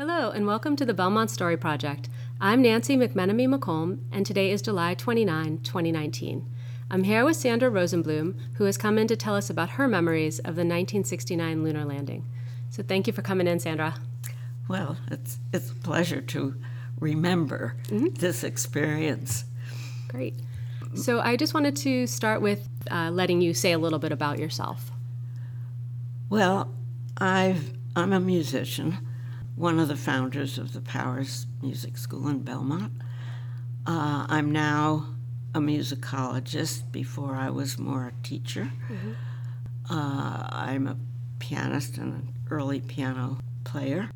Hello, 0.00 0.30
and 0.30 0.46
welcome 0.46 0.76
to 0.76 0.86
the 0.86 0.94
Belmont 0.94 1.30
Story 1.30 1.58
Project. 1.58 2.08
I'm 2.40 2.62
Nancy 2.62 2.96
McMenemy 2.96 3.54
McComb, 3.54 3.98
and 4.10 4.24
today 4.24 4.50
is 4.50 4.62
July 4.62 4.94
29, 4.94 5.58
2019. 5.58 6.50
I'm 6.90 7.02
here 7.04 7.22
with 7.22 7.36
Sandra 7.36 7.70
Rosenblum, 7.70 8.34
who 8.54 8.64
has 8.64 8.78
come 8.78 8.96
in 8.96 9.08
to 9.08 9.14
tell 9.16 9.36
us 9.36 9.50
about 9.50 9.72
her 9.72 9.86
memories 9.86 10.38
of 10.38 10.56
the 10.56 10.64
1969 10.64 11.62
lunar 11.62 11.84
landing. 11.84 12.24
So 12.70 12.82
thank 12.82 13.08
you 13.08 13.12
for 13.12 13.20
coming 13.20 13.46
in, 13.46 13.60
Sandra. 13.60 13.96
Well, 14.68 14.96
it's, 15.10 15.38
it's 15.52 15.70
a 15.70 15.74
pleasure 15.74 16.22
to 16.22 16.54
remember 16.98 17.76
this 17.90 18.42
experience. 18.42 19.44
Great. 20.08 20.34
So 20.94 21.20
I 21.20 21.36
just 21.36 21.52
wanted 21.52 21.76
to 21.76 22.06
start 22.06 22.40
with 22.40 22.66
uh, 22.90 23.10
letting 23.10 23.42
you 23.42 23.52
say 23.52 23.72
a 23.72 23.78
little 23.78 23.98
bit 23.98 24.12
about 24.12 24.38
yourself. 24.38 24.92
Well, 26.30 26.72
I've, 27.18 27.74
I'm 27.94 28.14
a 28.14 28.20
musician, 28.20 28.96
one 29.60 29.78
of 29.78 29.88
the 29.88 29.96
founders 29.96 30.56
of 30.56 30.72
the 30.72 30.80
Powers 30.80 31.46
Music 31.60 31.98
School 31.98 32.28
in 32.28 32.38
Belmont. 32.38 32.90
Uh, 33.86 34.24
I'm 34.26 34.50
now 34.50 35.04
a 35.54 35.58
musicologist. 35.58 36.90
Before 36.90 37.34
I 37.34 37.50
was 37.50 37.78
more 37.78 38.06
a 38.06 38.26
teacher. 38.26 38.70
Uh, 39.90 40.48
I'm 40.50 40.86
a 40.86 40.96
pianist 41.40 41.98
and 41.98 42.14
an 42.14 42.34
early 42.50 42.80
piano 42.80 43.36
player. 43.64 44.08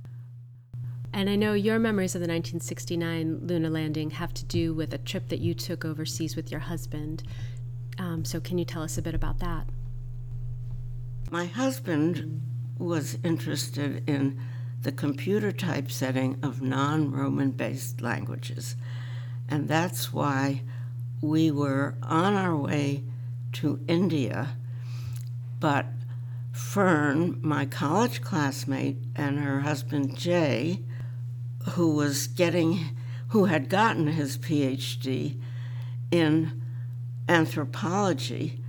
And 1.12 1.28
I 1.28 1.36
know 1.36 1.52
your 1.52 1.78
memories 1.78 2.14
of 2.14 2.20
the 2.20 2.28
1969 2.28 3.40
lunar 3.42 3.68
landing 3.68 4.12
have 4.12 4.32
to 4.34 4.46
do 4.46 4.72
with 4.72 4.94
a 4.94 4.98
trip 4.98 5.28
that 5.28 5.40
you 5.40 5.52
took 5.52 5.84
overseas 5.84 6.36
with 6.36 6.50
your 6.50 6.60
husband. 6.60 7.22
Um, 7.98 8.24
so, 8.24 8.40
can 8.40 8.56
you 8.56 8.64
tell 8.64 8.82
us 8.82 8.96
a 8.96 9.02
bit 9.02 9.14
about 9.14 9.40
that? 9.40 9.66
My 11.30 11.44
husband 11.44 12.40
was 12.78 13.18
interested 13.22 14.08
in 14.08 14.40
the 14.84 14.92
computer 14.92 15.50
typesetting 15.50 16.38
of 16.42 16.62
non 16.62 17.10
Roman 17.10 17.50
based 17.50 18.00
languages. 18.00 18.76
And 19.48 19.66
that's 19.66 20.12
why 20.12 20.62
we 21.20 21.50
were 21.50 21.96
on 22.02 22.34
our 22.34 22.54
way 22.54 23.02
to 23.52 23.80
India. 23.88 24.56
But 25.58 25.86
Fern, 26.52 27.38
my 27.40 27.64
college 27.64 28.20
classmate, 28.20 28.98
and 29.16 29.40
her 29.40 29.60
husband 29.60 30.16
Jay, 30.16 30.80
who 31.70 31.94
was 31.94 32.26
getting, 32.26 32.96
who 33.28 33.46
had 33.46 33.70
gotten 33.70 34.06
his 34.08 34.36
PhD 34.36 35.38
in 36.10 36.60
anthropology, 37.28 38.60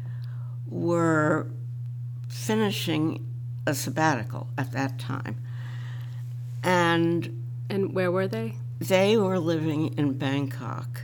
were 0.65 1.47
finishing 2.29 3.25
a 3.67 3.73
sabbatical 3.73 4.49
at 4.57 4.71
that 4.71 4.97
time. 4.97 5.44
And 6.65 7.43
And 7.69 7.93
where 7.93 8.11
were 8.11 8.27
they? 8.27 8.55
they 8.79 9.15
were 9.15 9.39
living 9.39 9.97
in 9.97 10.17
Bangkok, 10.17 11.03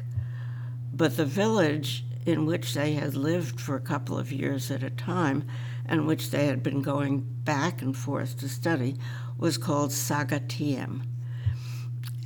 but 0.91 1.15
the 1.15 1.25
village 1.25 2.03
in 2.25 2.45
which 2.45 2.73
they 2.73 2.93
had 2.93 3.15
lived 3.15 3.61
for 3.61 3.75
a 3.75 3.81
couple 3.81 4.17
of 4.17 4.31
years 4.31 4.69
at 4.71 4.83
a 4.83 4.89
time 4.89 5.45
and 5.85 6.07
which 6.07 6.31
they 6.31 6.47
had 6.47 6.61
been 6.63 6.81
going 6.81 7.25
back 7.43 7.81
and 7.81 7.95
forth 7.95 8.39
to 8.39 8.49
study 8.49 8.97
was 9.37 9.57
called 9.57 9.91
Sagatiem. 9.91 11.03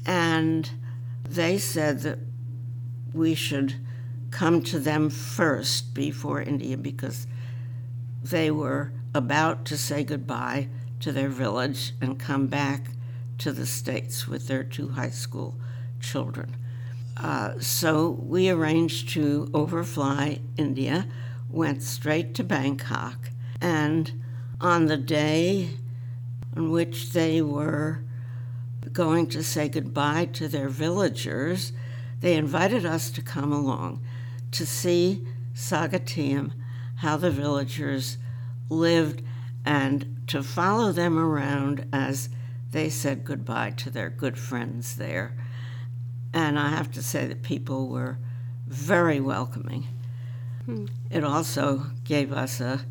And 0.05 0.69
they 1.27 1.57
said 1.57 2.01
that 2.01 2.19
we 3.13 3.35
should 3.35 3.75
come 4.31 4.61
to 4.63 4.79
them 4.79 5.09
first 5.09 5.93
before 5.93 6.41
India 6.41 6.77
because 6.77 7.27
they 8.23 8.49
were 8.49 8.91
about 9.13 9.65
to 9.65 9.77
say 9.77 10.03
goodbye 10.03 10.69
to 10.99 11.11
their 11.11 11.29
village 11.29 11.93
and 12.01 12.19
come 12.19 12.47
back 12.47 12.87
to 13.39 13.51
the 13.51 13.65
States 13.65 14.27
with 14.27 14.47
their 14.47 14.63
two 14.63 14.89
high 14.89 15.09
school 15.09 15.55
children. 15.99 16.55
Uh, 17.17 17.59
so 17.59 18.09
we 18.09 18.49
arranged 18.49 19.09
to 19.09 19.49
overfly 19.53 20.39
India, 20.57 21.07
went 21.49 21.81
straight 21.81 22.33
to 22.35 22.43
Bangkok, 22.43 23.29
and 23.61 24.21
on 24.59 24.85
the 24.85 24.97
day 24.97 25.69
on 26.55 26.71
which 26.71 27.11
they 27.11 27.41
were 27.41 28.01
going 28.91 29.27
to 29.27 29.43
say 29.43 29.67
goodbye 29.67 30.25
to 30.25 30.47
their 30.47 30.69
villagers, 30.69 31.71
they 32.21 32.35
invited 32.35 32.85
us 32.85 33.09
to 33.11 33.21
come 33.21 33.51
along 33.51 34.01
to 34.51 34.65
see 34.65 35.21
Sagatiem, 35.53 36.51
how 36.97 37.17
the 37.17 37.31
villagers 37.31 38.17
lived, 38.69 39.21
and 39.65 40.23
to 40.27 40.41
follow 40.41 40.91
them 40.91 41.17
around 41.17 41.87
as 41.91 42.29
they 42.75 42.89
said 42.89 43.23
goodbye 43.23 43.71
to 43.71 43.89
their 43.89 44.09
good 44.09 44.37
friends 44.37 44.97
there. 44.97 45.33
And 46.33 46.59
I 46.59 46.71
have 46.71 46.91
to 46.91 47.01
say 47.01 47.25
that 47.25 47.41
people 47.41 47.87
were 47.87 48.17
very 48.67 49.21
welcoming. 49.21 49.87
Hmm. 50.65 50.87
It 51.09 51.23
also 51.23 51.83
gave 52.03 52.33
us 52.33 52.59
a 52.59 52.81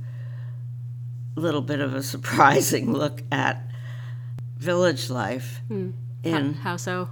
little 1.36 1.60
bit 1.60 1.80
of 1.80 1.94
a 1.94 2.02
surprising 2.02 2.92
look 2.94 3.24
at 3.30 3.62
village 4.56 5.10
life 5.10 5.60
hmm. 5.68 5.90
in 6.22 6.54
How 6.54 6.78
so? 6.78 7.10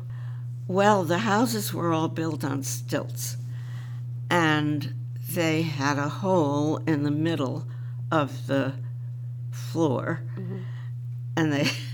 well, 0.67 1.05
the 1.05 1.19
houses 1.19 1.75
were 1.75 1.93
all 1.93 2.09
built 2.09 2.43
on 2.43 2.63
stilts, 2.63 3.37
and 4.31 4.95
they 5.31 5.61
had 5.61 5.99
a 5.99 6.09
hole 6.09 6.79
in 6.87 7.03
the 7.03 7.11
middle 7.11 7.67
of 8.11 8.47
the 8.47 8.73
floor, 9.51 10.23
mm-hmm. 10.39 10.61
and 11.37 11.53
they 11.53 11.69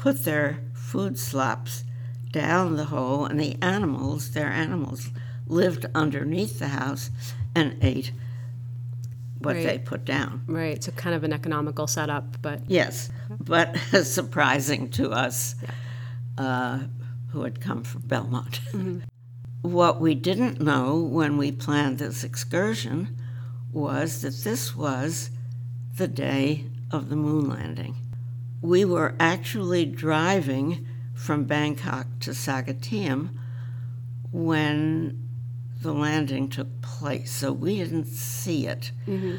put 0.00 0.24
their 0.24 0.58
food 0.72 1.18
slops 1.18 1.84
down 2.32 2.76
the 2.76 2.86
hole, 2.86 3.26
and 3.26 3.38
the 3.38 3.54
animals, 3.60 4.30
their 4.30 4.48
animals, 4.48 5.10
lived 5.46 5.84
underneath 5.94 6.58
the 6.58 6.68
house 6.68 7.10
and 7.54 7.76
ate 7.82 8.10
what 9.40 9.56
they 9.56 9.78
put 9.78 10.06
down. 10.06 10.42
Right. 10.46 10.82
So, 10.82 10.90
kind 10.92 11.14
of 11.14 11.22
an 11.22 11.34
economical 11.34 11.86
setup, 11.86 12.40
but 12.40 12.62
Yes, 12.66 13.10
but 13.28 13.76
surprising 14.02 14.88
to 14.90 15.10
us 15.10 15.54
uh, 16.38 16.78
who 17.32 17.42
had 17.42 17.60
come 17.60 17.84
from 17.84 18.00
Belmont. 18.02 18.60
What 19.62 20.00
we 20.00 20.14
didn't 20.14 20.58
know 20.58 20.96
when 20.96 21.36
we 21.36 21.52
planned 21.52 21.98
this 21.98 22.24
excursion 22.24 23.14
was 23.70 24.22
that 24.22 24.32
this 24.42 24.74
was 24.74 25.28
the 25.98 26.08
day 26.08 26.64
of 26.90 27.10
the 27.10 27.16
moon 27.16 27.50
landing. 27.50 27.99
We 28.62 28.84
were 28.84 29.14
actually 29.18 29.86
driving 29.86 30.86
from 31.14 31.44
Bangkok 31.44 32.06
to 32.20 32.30
Sagatiem 32.30 33.30
when 34.32 35.28
the 35.82 35.92
landing 35.92 36.48
took 36.48 36.82
place, 36.82 37.30
so 37.30 37.52
we 37.52 37.76
didn't 37.76 38.06
see 38.06 38.66
it. 38.66 38.92
Mm-hmm. 39.06 39.36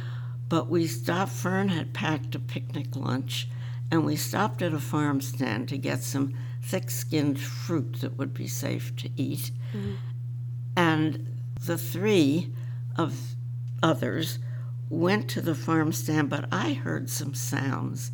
But 0.49 0.69
we 0.69 0.87
stopped, 0.87 1.31
Fern 1.31 1.69
had 1.69 1.93
packed 1.93 2.35
a 2.35 2.39
picnic 2.39 2.95
lunch, 2.95 3.47
and 3.89 4.05
we 4.05 4.15
stopped 4.15 4.61
at 4.61 4.73
a 4.73 4.79
farm 4.79 5.21
stand 5.21 5.69
to 5.69 5.77
get 5.77 6.01
some 6.01 6.33
thick 6.61 6.89
skinned 6.89 7.39
fruit 7.39 8.01
that 8.01 8.17
would 8.17 8.33
be 8.33 8.47
safe 8.47 8.95
to 8.97 9.09
eat. 9.15 9.51
Mm-hmm. 9.73 9.93
And 10.75 11.37
the 11.65 11.77
three 11.77 12.51
of 12.97 13.35
others 13.83 14.39
went 14.89 15.29
to 15.29 15.41
the 15.41 15.55
farm 15.55 15.91
stand, 15.91 16.29
but 16.29 16.45
I 16.51 16.73
heard 16.73 17.09
some 17.09 17.33
sounds. 17.33 18.11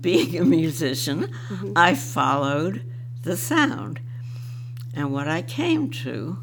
Being 0.00 0.38
a 0.38 0.44
musician, 0.44 1.28
mm-hmm. 1.48 1.72
I 1.74 1.94
followed 1.94 2.84
the 3.22 3.36
sound. 3.36 4.00
And 4.94 5.12
what 5.12 5.28
I 5.28 5.42
came 5.42 5.90
to 5.90 6.38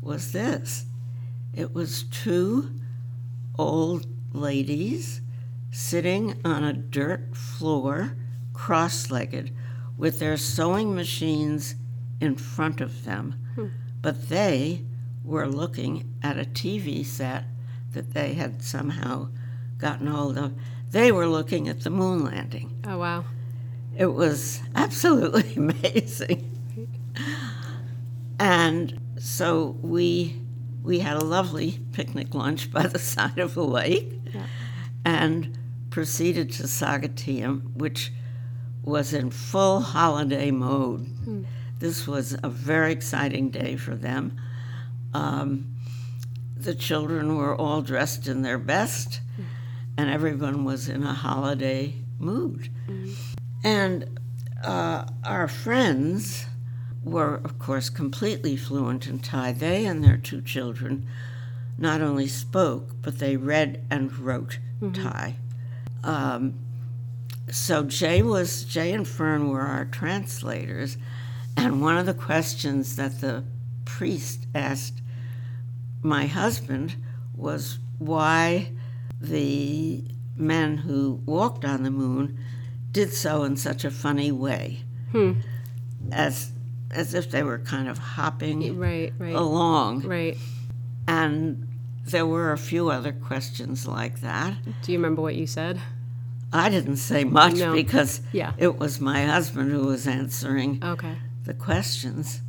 was 0.00 0.32
this 0.32 0.86
it 1.54 1.74
was 1.74 2.04
two 2.04 2.70
old 3.58 4.06
ladies 4.32 5.20
sitting 5.70 6.40
on 6.44 6.64
a 6.64 6.72
dirt 6.72 7.36
floor, 7.36 8.16
cross 8.52 9.10
legged, 9.10 9.52
with 9.96 10.18
their 10.18 10.36
sewing 10.36 10.94
machines 10.94 11.74
in 12.20 12.36
front 12.36 12.80
of 12.80 13.04
them. 13.04 13.34
Hmm. 13.54 13.66
But 14.00 14.28
they 14.28 14.84
were 15.24 15.48
looking 15.48 16.14
at 16.22 16.38
a 16.38 16.44
TV 16.44 17.04
set 17.04 17.44
that 17.92 18.14
they 18.14 18.34
had 18.34 18.62
somehow 18.62 19.28
gotten 19.78 20.06
hold 20.06 20.38
of. 20.38 20.54
They 20.90 21.12
were 21.12 21.26
looking 21.26 21.68
at 21.68 21.80
the 21.80 21.90
moon 21.90 22.24
landing. 22.24 22.80
oh, 22.86 22.98
wow. 22.98 23.24
It 23.96 24.06
was 24.14 24.60
absolutely 24.74 25.54
amazing. 25.56 26.54
And 28.38 29.00
so 29.18 29.76
we 29.82 30.40
we 30.82 31.00
had 31.00 31.16
a 31.16 31.24
lovely 31.24 31.80
picnic 31.92 32.34
lunch 32.34 32.70
by 32.70 32.86
the 32.86 32.98
side 33.12 33.38
of 33.38 33.54
the 33.54 33.64
lake 33.64 34.08
Yeah. 34.32 34.42
and 35.04 35.58
proceeded 35.90 36.52
to 36.52 36.62
Sagatiem, 36.64 37.74
which 37.74 38.12
was 38.84 39.12
in 39.12 39.30
full 39.30 39.80
holiday 39.80 40.50
mode. 40.50 41.44
This 41.78 42.06
was 42.06 42.36
a 42.42 42.48
very 42.48 42.92
exciting 42.92 43.50
day 43.50 43.76
for 43.76 43.94
them. 43.94 44.36
Um, 45.12 45.74
the 46.56 46.74
children 46.74 47.36
were 47.36 47.54
all 47.54 47.82
dressed 47.82 48.26
in 48.28 48.42
their 48.42 48.58
best, 48.58 49.20
and 49.98 50.08
everyone 50.08 50.64
was 50.64 50.88
in 50.88 51.02
a 51.02 51.12
holiday 51.12 51.92
mood. 52.20 52.70
And 53.64 54.20
uh, 54.62 55.04
our 55.24 55.48
friends 55.48 56.46
were, 57.02 57.34
of 57.42 57.58
course, 57.58 57.90
completely 57.90 58.56
fluent 58.56 59.08
in 59.08 59.18
Thai. 59.18 59.50
They 59.52 59.84
and 59.86 60.04
their 60.04 60.16
two 60.16 60.40
children 60.40 61.04
not 61.76 62.00
only 62.00 62.28
spoke, 62.28 62.94
but 63.02 63.18
they 63.18 63.36
read 63.36 63.84
and 63.90 64.16
wrote 64.16 64.60
Thai. 64.94 65.34
Um, 66.04 66.54
so 67.50 67.82
Jay 67.82 68.22
was 68.22 68.62
Jay 68.64 68.92
and 68.92 69.06
Fern 69.06 69.48
were 69.48 69.62
our 69.62 69.84
translators, 69.84 70.96
and 71.56 71.82
one 71.82 71.98
of 71.98 72.06
the 72.06 72.14
questions 72.14 72.94
that 72.96 73.20
the 73.20 73.42
priest 73.84 74.46
asked 74.54 75.02
my 76.02 76.26
husband 76.26 76.94
was 77.34 77.78
why 77.98 78.70
the 79.20 80.04
men 80.36 80.78
who 80.78 81.20
walked 81.26 81.64
on 81.64 81.82
the 81.82 81.90
moon 81.90 82.38
did 82.92 83.12
so 83.12 83.42
in 83.44 83.56
such 83.56 83.84
a 83.84 83.90
funny 83.90 84.30
way, 84.32 84.80
as 86.12 86.52
as 86.90 87.12
if 87.12 87.30
they 87.30 87.42
were 87.42 87.58
kind 87.58 87.86
of 87.88 87.98
hopping 87.98 88.78
Right, 88.78 89.12
right, 89.18 89.34
along, 89.34 90.02
right. 90.06 90.38
and 91.06 91.68
there 92.04 92.24
were 92.24 92.52
a 92.52 92.56
few 92.58 92.88
other 92.88 93.12
questions 93.12 93.86
like 93.86 94.20
that. 94.22 94.54
Do 94.82 94.92
you 94.92 94.96
remember 94.98 95.20
what 95.20 95.34
you 95.34 95.46
said? 95.46 95.78
I 96.50 96.70
didn't 96.70 96.96
say 96.96 97.24
much 97.24 97.56
No. 97.56 97.74
because 97.74 98.22
Yeah. 98.32 98.54
it 98.56 98.78
was 98.78 99.00
my 99.02 99.26
husband 99.26 99.70
who 99.70 99.84
was 99.84 100.06
answering 100.06 100.82
Okay. 100.82 101.18
the 101.44 101.52
questions. 101.52 102.40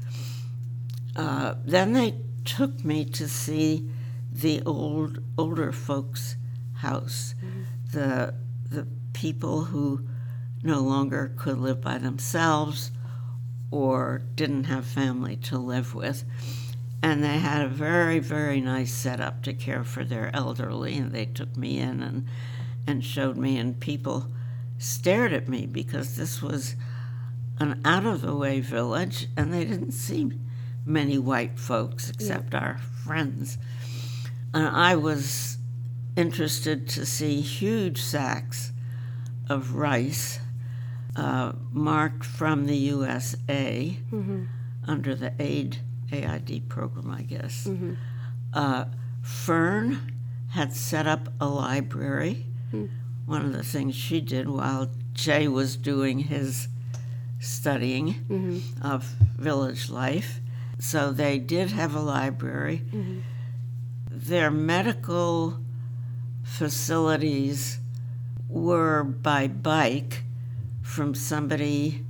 Uh, 1.18 1.56
then 1.66 1.92
they 1.92 2.16
took 2.46 2.86
me 2.86 3.04
to 3.04 3.28
see 3.28 3.90
the 4.32 4.62
old 4.66 5.20
older 5.38 5.74
folks' 5.74 6.38
house, 6.80 7.36
mm-hmm. 7.38 7.64
the 7.92 8.34
the 8.70 8.88
people 9.14 9.66
who 9.66 10.08
no 10.64 10.80
longer 10.82 11.34
could 11.38 11.58
live 11.58 11.82
by 11.82 11.98
themselves 11.98 12.92
or 13.72 14.22
didn't 14.36 14.66
have 14.66 14.86
family 14.86 15.36
to 15.36 15.58
live 15.58 15.96
with. 15.96 16.24
And 17.02 17.24
they 17.24 17.38
had 17.38 17.62
a 17.62 17.70
very, 17.70 18.20
very 18.20 18.60
nice 18.60 18.94
setup 18.94 19.42
to 19.44 19.54
care 19.54 19.84
for 19.84 20.04
their 20.04 20.36
elderly, 20.36 20.98
and 20.98 21.12
they 21.12 21.26
took 21.26 21.56
me 21.56 21.80
in 21.80 22.02
and 22.02 22.28
and 22.88 23.06
showed 23.06 23.38
me, 23.38 23.58
and 23.58 23.80
people 23.80 24.28
stared 24.80 25.32
at 25.32 25.48
me 25.48 25.66
because 25.66 26.16
this 26.16 26.42
was 26.42 26.76
an 27.60 27.80
out 27.86 28.06
of 28.06 28.22
the 28.22 28.36
way 28.36 28.60
village, 28.60 29.28
and 29.38 29.54
they 29.54 29.64
didn't 29.64 29.92
see 29.92 30.32
many 30.86 31.18
white 31.18 31.60
folks 31.60 32.10
except 32.10 32.56
our 32.56 32.80
friends. 33.06 33.58
And 34.54 34.68
I 34.68 34.96
was 34.96 35.59
interested 36.20 36.90
to 36.90 37.06
see 37.06 37.40
huge 37.40 38.02
sacks 38.02 38.74
of 39.48 39.76
rice 39.76 40.40
uh, 41.16 41.54
marked 41.72 42.26
from 42.26 42.66
the 42.66 42.76
USA 42.76 43.98
mm-hmm. 44.12 44.44
under 44.86 45.16
the 45.16 45.34
aid 45.40 45.78
AID 46.12 46.68
program, 46.68 47.10
I 47.10 47.22
guess. 47.22 47.66
Mm-hmm. 47.66 47.94
Uh, 48.54 48.86
Fern 49.22 50.14
had 50.50 50.74
set 50.74 51.08
up 51.08 51.32
a 51.40 51.48
library. 51.48 52.46
Hmm. 52.72 52.88
One 53.26 53.46
of 53.46 53.54
the 53.54 53.64
things 53.64 53.96
she 53.96 54.20
did 54.20 54.50
while 54.50 54.90
Jay 55.14 55.48
was 55.48 55.78
doing 55.78 56.20
his 56.20 56.68
studying 57.40 58.26
mm-hmm. 58.28 58.86
of 58.86 59.04
village 59.38 59.90
life. 59.90 60.42
So 60.80 61.12
they 61.12 61.40
did 61.40 61.72
have 61.72 61.96
a 61.96 62.02
library. 62.02 62.82
Their 64.10 64.50
medical 64.50 65.60
facilities 66.50 67.80
were 68.50 69.04
by 69.04 69.48
bike 69.48 70.24
from 70.82 71.14
somebody 71.14 72.04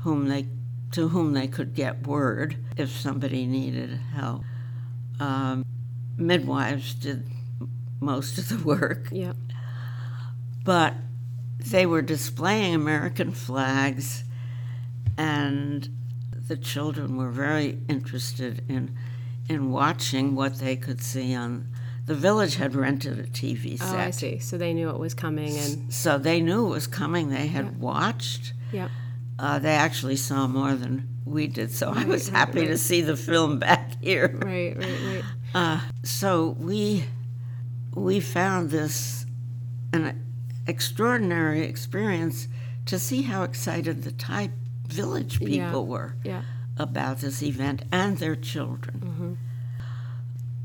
whom 0.00 0.28
they 0.28 0.46
to 0.92 1.08
whom 1.08 1.34
they 1.34 1.46
could 1.46 1.74
get 1.74 2.06
word 2.06 2.56
if 2.76 2.90
somebody 2.90 3.44
needed 3.44 3.90
help. 4.14 4.42
Um, 5.20 5.64
midwives 6.16 6.94
did 6.94 7.24
most 8.00 8.38
of 8.38 8.48
the 8.48 8.58
work, 8.64 9.08
Yeah. 9.12 9.34
but 10.64 10.94
they 11.58 11.84
were 11.84 12.02
displaying 12.02 12.74
American 12.74 13.32
flags, 13.32 14.24
and 15.18 15.88
the 16.48 16.56
children 16.56 17.16
were 17.16 17.30
very 17.30 17.78
interested 17.88 18.62
in 18.68 18.96
in 19.48 19.70
watching 19.70 20.34
what 20.34 20.58
they 20.58 20.76
could 20.76 21.00
see 21.02 21.34
on. 21.34 21.68
The 22.06 22.14
village 22.14 22.54
had 22.56 22.74
rented 22.74 23.18
a 23.18 23.24
TV 23.24 23.78
set. 23.78 23.94
Oh, 23.94 23.98
I 23.98 24.10
see. 24.10 24.38
So 24.38 24.56
they 24.56 24.72
knew 24.72 24.90
it 24.90 24.98
was 24.98 25.12
coming, 25.14 25.56
and 25.58 25.92
So 25.92 26.18
they 26.18 26.40
knew 26.40 26.66
it 26.66 26.70
was 26.70 26.86
coming. 26.86 27.30
They 27.30 27.48
had 27.48 27.80
watched. 27.80 28.52
yeah. 28.72 28.88
Uh, 29.38 29.58
they 29.58 29.74
actually 29.74 30.16
saw 30.16 30.46
more 30.46 30.74
than 30.74 31.08
we 31.26 31.46
did, 31.46 31.70
so 31.70 31.90
I 31.94 32.04
was 32.04 32.30
right, 32.30 32.38
happy 32.38 32.66
to 32.68 32.78
see 32.78 33.02
the 33.02 33.16
film 33.16 33.58
back 33.58 34.00
here. 34.02 34.28
Right, 34.42 34.74
right, 34.76 35.00
right. 35.14 35.24
Uh, 35.54 35.80
so 36.04 36.56
we 36.58 37.04
we 37.94 38.20
found 38.20 38.70
this 38.70 39.26
an 39.92 40.24
extraordinary 40.66 41.62
experience 41.62 42.48
to 42.86 42.98
see 42.98 43.22
how 43.22 43.42
excited 43.42 44.04
the 44.04 44.12
Thai 44.12 44.50
village 44.88 45.38
people 45.40 45.54
Yeah. 45.84 45.90
were 45.92 46.14
Yeah. 46.24 46.42
about 46.78 47.20
this 47.20 47.42
event 47.42 47.82
and 47.92 48.16
their 48.18 48.36
children. 48.36 49.38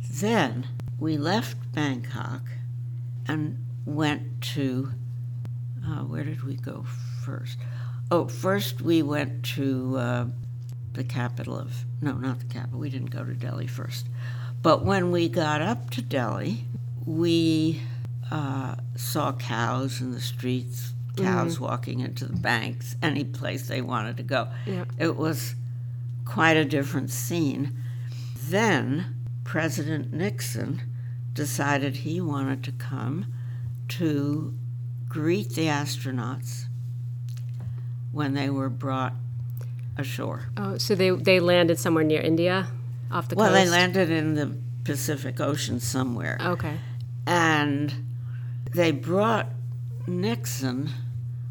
Then 0.09 0.67
we 1.01 1.17
left 1.17 1.57
Bangkok 1.73 2.43
and 3.27 3.57
went 3.85 4.39
to 4.41 4.91
uh, 5.83 6.03
where 6.03 6.23
did 6.23 6.43
we 6.43 6.55
go 6.55 6.85
first? 7.25 7.57
Oh, 8.11 8.27
first 8.27 8.81
we 8.81 9.01
went 9.01 9.43
to 9.55 9.97
uh, 9.97 10.25
the 10.93 11.03
capital 11.03 11.57
of 11.57 11.73
no, 12.01 12.13
not 12.13 12.39
the 12.39 12.45
capital. 12.45 12.79
We 12.79 12.91
didn't 12.91 13.09
go 13.09 13.25
to 13.25 13.33
Delhi 13.33 13.65
first, 13.65 14.07
but 14.61 14.85
when 14.85 15.11
we 15.11 15.27
got 15.27 15.61
up 15.63 15.89
to 15.91 16.03
Delhi, 16.03 16.65
we 17.03 17.81
uh, 18.29 18.75
saw 18.95 19.31
cows 19.33 20.01
in 20.01 20.11
the 20.11 20.21
streets, 20.21 20.93
cows 21.17 21.59
walking 21.59 22.01
into 22.01 22.25
the 22.25 22.37
banks, 22.37 22.95
any 23.01 23.23
place 23.23 23.67
they 23.67 23.81
wanted 23.81 24.17
to 24.17 24.23
go. 24.23 24.49
Yeah. 24.67 24.85
It 24.99 25.17
was 25.17 25.55
quite 26.25 26.57
a 26.57 26.65
different 26.65 27.09
scene. 27.09 27.75
Then 28.37 29.15
President 29.43 30.13
Nixon 30.13 30.90
decided 31.33 31.97
he 31.97 32.21
wanted 32.21 32.63
to 32.63 32.71
come 32.71 33.33
to 33.87 34.53
greet 35.07 35.49
the 35.55 35.65
astronauts 35.65 36.65
when 38.11 38.33
they 38.33 38.49
were 38.49 38.69
brought 38.69 39.13
ashore. 39.97 40.49
Oh, 40.57 40.77
so 40.77 40.95
they 40.95 41.09
they 41.09 41.39
landed 41.39 41.79
somewhere 41.79 42.03
near 42.03 42.21
India, 42.21 42.67
off 43.11 43.27
the 43.27 43.35
Well, 43.35 43.47
coast. 43.47 43.55
Well, 43.55 43.65
they 43.65 43.69
landed 43.69 44.09
in 44.09 44.33
the 44.35 44.57
Pacific 44.83 45.39
Ocean 45.39 45.79
somewhere. 45.79 46.37
Okay. 46.41 46.77
And 47.25 47.93
they 48.73 48.91
brought 48.91 49.47
Nixon, 50.07 50.89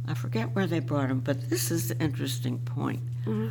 I 0.07 0.15
forget 0.15 0.55
where 0.55 0.67
they 0.67 0.81
brought 0.81 1.11
him, 1.11 1.21
but 1.21 1.49
this 1.51 1.71
is 1.71 1.89
the 1.89 1.99
interesting 1.99 2.59
point. 2.59 3.03
Mm-hmm. 3.25 3.51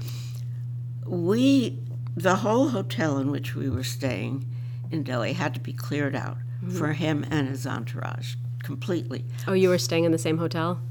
We, 1.05 1.79
the 2.15 2.38
whole 2.38 2.69
hotel 2.69 3.17
in 3.17 3.31
which 3.31 3.55
we 3.55 3.69
were 3.69 3.83
staying 3.83 4.45
in 4.91 5.03
Delhi 5.03 5.34
had 5.34 5.53
to 5.53 5.60
be 5.60 5.74
cleared 5.74 6.15
out 6.15 6.38
for 6.77 6.93
him 6.93 7.25
and 7.31 7.48
his 7.48 7.65
entourage 7.65 8.36
completely. 8.63 9.25
Oh, 9.48 9.53
you 9.53 9.69
were 9.69 9.77
staying 9.77 10.03
in 10.03 10.12
the 10.12 10.17
same 10.17 10.38
hotel. 10.38 10.81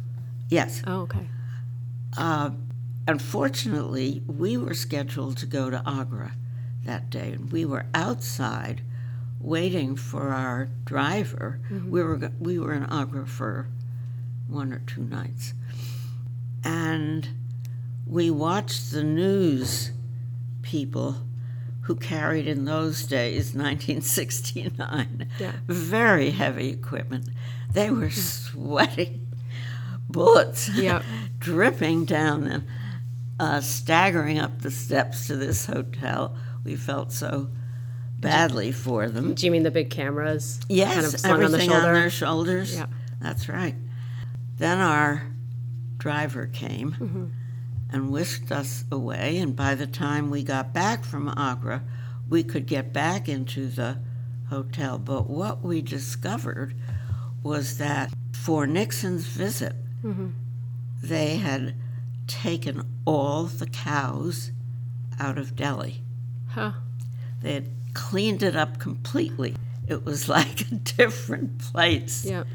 Yes. 0.49 0.83
Oh, 0.87 1.02
okay. 1.02 1.28
Uh, 2.17 2.50
unfortunately, 3.07 4.23
we 4.26 4.57
were 4.57 4.75
scheduled 4.75 5.37
to 5.38 5.47
go 5.47 5.69
to 5.69 5.83
Agra 5.87 6.33
that 6.85 7.11
day, 7.11 7.33
and 7.33 7.52
we 7.52 7.64
were 7.67 7.85
outside 7.95 8.81
waiting 9.40 9.95
for 9.95 10.31
our 10.31 10.69
driver. 10.85 11.61
We 11.71 12.02
were 12.02 12.33
we 12.40 12.59
were 12.59 12.73
in 12.73 12.85
Agra 12.85 13.26
for 13.26 13.69
one 14.49 14.73
or 14.73 14.81
two 14.81 15.02
nights, 15.02 15.52
and 16.64 17.28
we 18.07 18.31
watched 18.31 18.90
the 18.90 19.05
news 19.05 19.93
people 20.62 21.17
who 21.88 21.97
carried 21.97 22.47
in 22.47 22.64
those 22.66 23.02
days 23.07 23.54
1969 23.54 25.28
Yeah. 25.38 25.52
very 25.66 26.30
heavy 26.30 26.68
equipment 26.68 27.28
they 27.73 27.90
were 27.90 28.11
sweating 28.11 29.26
bullets 30.09 30.68
Yep. 30.68 31.02
dripping 31.38 32.04
down 32.04 32.45
and 32.45 32.66
uh, 33.40 33.61
staggering 33.61 34.38
up 34.38 34.62
the 34.62 34.71
steps 34.71 35.28
to 35.28 35.37
this 35.37 35.66
hotel. 35.66 36.35
We 36.64 36.75
felt 36.75 37.12
so 37.12 37.49
badly 38.18 38.73
for 38.73 39.09
them. 39.09 39.35
Do 39.35 39.47
you 39.47 39.52
mean 39.52 39.62
the 39.62 39.71
big 39.71 39.90
cameras? 39.90 40.59
Yes, 40.68 40.95
kind 40.95 41.07
of 41.07 41.12
slung 41.21 41.33
on 41.33 41.38
the 41.38 41.45
everything 41.47 41.71
shoulder. 41.71 41.92
their 41.95 42.11
shoulders. 42.11 42.75
Yeah. 42.75 42.87
That's 43.21 43.49
right. 43.49 43.76
Then 44.57 44.78
our 44.80 45.23
driver 45.99 46.47
came 46.47 46.92
Mm-hmm. 46.92 47.25
And 47.90 48.11
whisked 48.11 48.52
us 48.52 48.85
away, 48.92 49.38
and 49.38 49.57
by 49.57 49.75
the 49.75 49.87
time 49.87 50.30
we 50.30 50.42
got 50.42 50.73
back 50.75 51.04
from 51.04 51.28
Agra, 51.37 51.83
we 52.28 52.42
could 52.42 52.66
get 52.66 52.92
back 52.92 53.28
into 53.28 53.66
the 53.66 53.99
hotel. 54.50 54.99
But 54.99 55.28
what 55.30 55.62
we 55.62 55.80
discovered 55.80 56.75
was 57.42 57.78
that 57.78 58.12
for 58.33 58.66
Nixon's 58.66 59.26
visit, 59.26 59.75
Mm-hmm. 60.04 60.28
they 61.02 61.37
had 61.38 61.75
taken 62.28 62.83
all 63.04 63.45
the 63.45 63.66
cows 63.66 64.52
out 65.18 65.37
of 65.38 65.57
Delhi. 65.57 66.02
Huh. 66.50 66.73
They 67.42 67.54
had 67.54 67.68
cleaned 67.95 68.45
it 68.45 68.54
up 68.54 68.78
completely. 68.78 69.57
It 69.88 70.04
was 70.04 70.28
like 70.38 70.61
a 70.61 70.75
different 70.76 71.59
place. 71.59 72.25
Yep. 72.25 72.47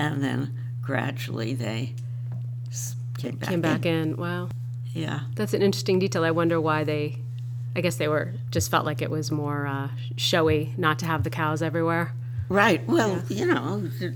And 0.00 0.24
then 0.24 0.54
gradually 0.82 1.54
they 1.54 1.94
came 3.18 3.36
back. 3.36 3.48
Came 3.50 3.60
back 3.60 3.86
in. 3.86 4.16
Wow. 4.16 4.48
Yeah. 4.94 5.20
That's 5.34 5.54
an 5.54 5.62
interesting 5.62 5.98
detail. 5.98 6.24
I 6.24 6.30
wonder 6.30 6.60
why 6.60 6.84
they. 6.84 7.16
I 7.76 7.80
guess 7.82 7.96
they 7.96 8.08
were 8.08 8.34
just 8.50 8.70
felt 8.70 8.84
like 8.84 9.00
it 9.00 9.10
was 9.10 9.30
more 9.30 9.66
uh, 9.66 9.90
showy 10.16 10.74
not 10.76 10.98
to 11.00 11.06
have 11.06 11.22
the 11.22 11.30
cows 11.30 11.62
everywhere. 11.62 12.12
Right. 12.48 12.84
Well, 12.88 13.22
you 13.28 13.46
know, 13.46 13.88
th- 14.00 14.14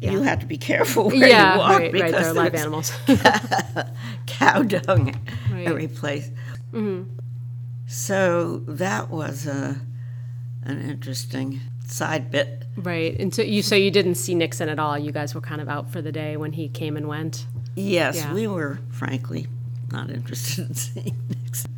you 0.00 0.22
had 0.22 0.40
to 0.40 0.46
be 0.46 0.58
careful 0.58 1.06
where 1.08 1.14
yeah, 1.28 1.52
you 1.54 1.58
walk 1.60 1.70
right, 1.70 1.80
right. 1.80 1.92
because 1.92 2.12
They're 2.24 2.32
live 2.32 2.54
animals. 2.56 2.92
cow 4.26 4.62
dung 4.62 5.14
Right. 5.52 5.66
every 5.68 5.86
place. 5.88 6.30
So 7.86 8.62
that 8.66 9.10
was 9.10 9.46
a 9.46 9.80
an 10.64 10.80
interesting 10.90 11.60
side 11.86 12.30
bit. 12.30 12.64
right. 12.76 13.18
And 13.18 13.34
so 13.34 13.40
you 13.42 13.62
so 13.62 13.74
you 13.74 13.90
didn't 13.90 14.16
see 14.16 14.34
Nixon 14.34 14.68
at 14.68 14.78
all. 14.78 14.98
You 14.98 15.12
guys 15.12 15.34
were 15.34 15.40
kind 15.40 15.60
of 15.60 15.68
out 15.68 15.90
for 15.90 16.02
the 16.02 16.12
day 16.12 16.36
when 16.36 16.52
he 16.52 16.68
came 16.68 16.96
and 16.96 17.08
went. 17.08 17.46
Yes, 17.74 18.16
Yeah. 18.16 18.34
we 18.34 18.46
were 18.46 18.80
frankly 18.90 19.46
not 19.90 20.10
interested 20.10 20.68
in 20.68 20.74
seeing 20.74 21.16
Nixon. 21.28 21.74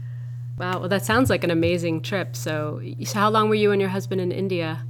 Wow. 0.59 0.81
Well, 0.81 0.89
that 0.89 1.05
sounds 1.05 1.31
like 1.31 1.43
an 1.45 1.51
amazing 1.51 2.03
trip. 2.03 2.37
So, 2.37 2.83
so 3.05 3.19
how 3.19 3.31
long 3.31 3.49
were 3.49 3.55
you 3.55 3.73
and 3.73 3.81
your 3.81 3.91
husband 3.91 4.21
in 4.21 4.31
India, 4.31 4.85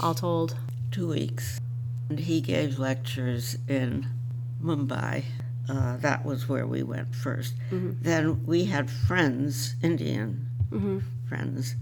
all 0.00 0.14
told? 0.14 0.56
Two 0.92 1.08
weeks, 1.08 1.60
and 2.08 2.18
he 2.20 2.40
gave 2.40 2.78
lectures 2.78 3.58
in 3.68 4.06
Mumbai. 4.62 5.24
Uh, 5.68 5.96
that 5.96 6.24
was 6.24 6.48
where 6.48 6.66
we 6.66 6.82
went 6.84 7.10
1st 7.10 7.52
Then 8.00 8.46
we 8.46 8.66
had 8.66 8.88
friends, 8.88 9.74
Indian 9.82 10.46
friends, 11.28 11.74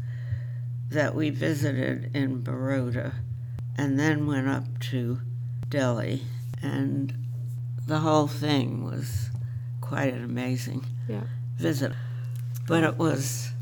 that 0.91 1.15
we 1.15 1.29
visited 1.29 2.11
in 2.17 2.43
Baroda, 2.43 3.13
and 3.77 3.99
then 3.99 4.27
went 4.27 4.49
up 4.49 4.65
to 4.91 5.21
Delhi, 5.69 6.23
and 6.63 7.13
the 7.87 7.99
whole 7.99 8.27
thing 8.27 8.85
was 8.85 9.29
quite 9.85 10.15
an 10.15 10.25
amazing 10.25 10.85
Yeah. 11.09 11.25
visit. 11.57 11.93
But 12.67 12.85
it 12.85 12.97
was 12.97 13.53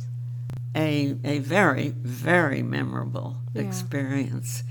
a, 0.75 1.17
a 1.25 1.41
very, 1.41 1.89
very 1.89 2.63
memorable 2.63 3.39
Yeah. 3.55 3.63
experience. 3.63 4.63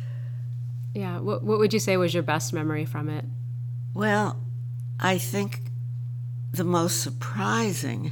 Yeah. 0.93 1.19
What 1.19 1.43
What 1.43 1.59
would 1.59 1.73
you 1.73 1.79
say 1.79 1.97
was 1.97 2.13
your 2.13 2.23
best 2.23 2.53
memory 2.53 2.85
from 2.85 3.09
it? 3.09 3.25
Well, 3.93 4.37
I 4.99 5.17
think 5.17 5.61
the 6.53 6.63
most 6.63 7.01
surprising 7.01 8.11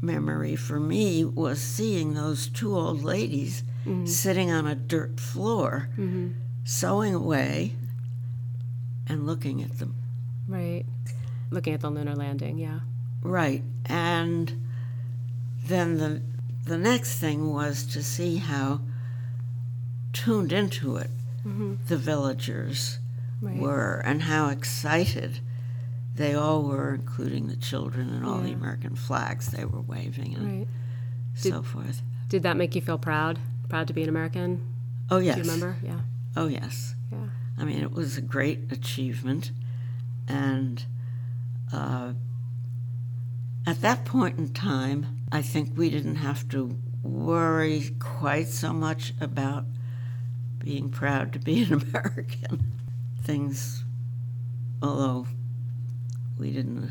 memory 0.00 0.54
for 0.54 0.78
me 0.78 1.24
was 1.24 1.60
seeing 1.60 2.14
those 2.14 2.46
two 2.48 2.76
old 2.76 3.02
ladies 3.02 3.64
mm-hmm. 3.84 4.06
sitting 4.06 4.50
on 4.50 4.66
a 4.66 4.74
dirt 4.76 5.18
floor, 5.18 5.88
mm-hmm. 5.92 6.28
sewing 6.64 7.14
away 7.14 7.74
and 9.08 9.26
looking 9.26 9.60
at 9.62 9.78
them. 9.78 9.94
Right. 10.46 10.86
Looking 11.50 11.74
at 11.74 11.80
the 11.80 11.90
lunar 11.90 12.14
landing. 12.14 12.58
Yeah. 12.58 12.80
Right. 13.22 13.62
And 13.86 14.66
then 15.64 15.98
the 15.98 16.22
the 16.64 16.78
next 16.78 17.18
thing 17.18 17.52
was 17.52 17.84
to 17.86 18.02
see 18.02 18.36
how 18.36 18.80
tuned 20.12 20.52
into 20.52 20.96
it 20.96 21.10
mm-hmm. 21.46 21.76
the 21.86 21.96
villagers 21.96 22.98
Right. 23.40 23.56
were 23.56 24.02
and 24.04 24.22
how 24.22 24.48
excited 24.48 25.38
they 26.16 26.34
all 26.34 26.64
were, 26.64 26.92
including 26.92 27.46
the 27.46 27.54
children 27.56 28.10
and 28.10 28.26
all 28.26 28.38
the 28.40 28.50
American 28.50 28.96
flags 28.96 29.46
they 29.46 29.64
were 29.64 29.80
waving 29.80 30.34
and 30.34 30.58
Right. 30.58 30.68
so 31.36 31.62
forth. 31.62 32.02
Did 32.28 32.42
that 32.42 32.56
make 32.56 32.74
you 32.74 32.80
feel 32.80 32.98
proud? 32.98 33.38
Proud 33.68 33.86
to 33.86 33.94
be 33.94 34.02
an 34.02 34.08
American? 34.08 34.60
Oh 35.08 35.18
yes. 35.18 35.36
Do 35.36 35.42
you 35.42 35.50
remember? 35.50 35.76
Yeah. 35.84 36.00
Oh 36.36 36.48
yes. 36.48 36.96
Yeah. 37.12 37.28
I 37.56 37.64
mean, 37.64 37.80
it 37.80 37.92
was 37.92 38.16
a 38.16 38.20
great 38.20 38.72
achievement, 38.72 39.52
and 40.26 40.84
uh, 41.72 42.12
at 43.66 43.80
that 43.82 44.04
point 44.04 44.38
in 44.38 44.52
time, 44.52 45.24
I 45.30 45.42
think 45.42 45.76
we 45.76 45.90
didn't 45.90 46.16
have 46.16 46.48
to 46.50 46.76
worry 47.02 47.94
quite 47.98 48.48
so 48.48 48.72
much 48.72 49.12
about 49.20 49.64
being 50.58 50.90
proud 50.90 51.32
to 51.34 51.38
be 51.38 51.62
an 51.62 51.72
American. 51.88 52.72
Things, 53.22 53.84
although 54.82 55.26
we 56.38 56.50
didn't, 56.50 56.90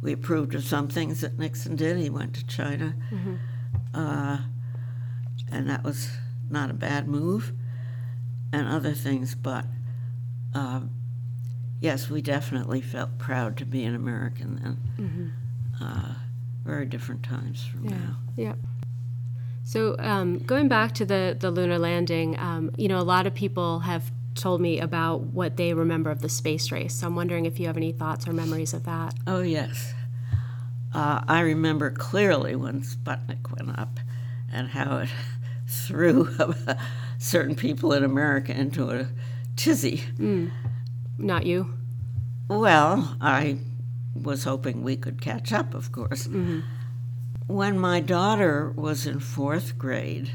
we 0.00 0.12
approved 0.12 0.54
of 0.54 0.64
some 0.64 0.86
things 0.88 1.20
that 1.22 1.38
Nixon 1.38 1.74
did. 1.74 1.96
He 1.96 2.10
went 2.10 2.34
to 2.34 2.46
China, 2.46 2.94
uh, 3.92 4.38
and 5.50 5.68
that 5.68 5.82
was 5.82 6.10
not 6.48 6.70
a 6.70 6.74
bad 6.74 7.08
move, 7.08 7.52
and 8.52 8.68
other 8.68 8.92
things, 8.92 9.34
but 9.34 9.64
uh, 10.54 10.82
yes, 11.80 12.10
we 12.10 12.22
definitely 12.22 12.80
felt 12.80 13.18
proud 13.18 13.56
to 13.58 13.64
be 13.64 13.84
an 13.84 13.94
American 13.94 14.56
then. 14.62 15.32
Uh, 15.80 16.14
very 16.64 16.86
different 16.86 17.22
times 17.22 17.64
from 17.64 17.84
now. 17.84 17.90
Yeah. 17.90 17.98
now. 17.98 18.16
Yep. 18.36 18.58
So 19.64 19.96
um, 19.98 20.38
going 20.38 20.68
back 20.68 20.92
to 20.94 21.06
the 21.06 21.36
the 21.38 21.50
lunar 21.50 21.78
landing, 21.78 22.38
um, 22.38 22.70
you 22.76 22.88
know, 22.88 22.98
a 22.98 23.02
lot 23.02 23.26
of 23.26 23.34
people 23.34 23.80
have 23.80 24.10
told 24.34 24.60
me 24.60 24.80
about 24.80 25.20
what 25.20 25.56
they 25.56 25.72
remember 25.72 26.10
of 26.10 26.20
the 26.20 26.28
space 26.28 26.70
race. 26.72 26.94
So 26.94 27.06
I'm 27.06 27.16
wondering 27.16 27.46
if 27.46 27.60
you 27.60 27.66
have 27.66 27.76
any 27.76 27.92
thoughts 27.92 28.26
or 28.26 28.32
memories 28.32 28.74
of 28.74 28.84
that. 28.84 29.14
Oh, 29.26 29.40
yes. 29.40 29.94
Uh, 30.92 31.22
I 31.26 31.40
remember 31.40 31.90
clearly 31.90 32.56
when 32.56 32.82
Sputnik 32.82 33.50
went 33.56 33.78
up 33.78 34.00
and 34.52 34.68
how 34.68 34.98
it 34.98 35.08
threw 35.66 36.28
certain 37.18 37.54
people 37.54 37.92
in 37.92 38.04
America 38.04 38.52
into 38.52 38.90
a 38.90 39.08
tizzy. 39.56 40.02
Not 41.18 41.46
you. 41.46 41.74
Well, 42.48 43.16
I 43.20 43.58
was 44.14 44.44
hoping 44.44 44.82
we 44.82 44.96
could 44.96 45.20
catch 45.20 45.52
up, 45.52 45.74
of 45.74 45.92
course. 45.92 46.28
When 47.46 47.78
my 47.78 48.00
daughter 48.00 48.70
was 48.70 49.06
in 49.06 49.20
fourth 49.20 49.78
grade, 49.78 50.32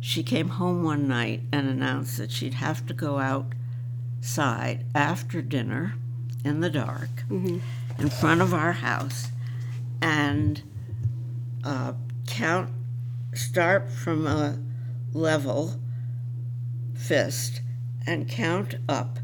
she 0.00 0.22
came 0.22 0.50
home 0.50 0.82
one 0.82 1.08
night 1.08 1.42
and 1.52 1.68
announced 1.68 2.16
that 2.18 2.30
she'd 2.30 2.54
have 2.54 2.86
to 2.86 2.94
go 2.94 3.18
outside 3.18 4.84
after 4.94 5.42
dinner 5.42 5.94
in 6.44 6.60
the 6.60 6.70
dark 6.70 7.24
in 7.98 8.08
front 8.08 8.40
of 8.40 8.54
our 8.54 8.72
house 8.72 9.28
and 10.00 10.62
uh, 11.64 11.92
count, 12.26 12.70
start 13.34 13.90
from 13.90 14.26
a 14.26 14.58
level 15.12 15.80
fist 16.94 17.60
and 18.06 18.28
count 18.28 18.76
up 18.88 19.18